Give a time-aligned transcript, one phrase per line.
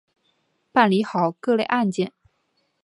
[0.71, 2.11] 办理好各类案件